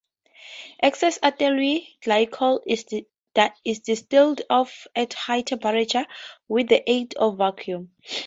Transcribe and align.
Excess 0.79 1.19
ethylene 1.19 1.85
glycol 2.01 2.61
is 3.63 3.79
distilled 3.81 4.41
off 4.49 4.87
at 4.95 5.13
higher 5.13 5.43
temperature 5.43 6.07
with 6.47 6.69
the 6.69 6.81
aid 6.89 7.13
of 7.17 7.37
vacuum. 7.37 7.91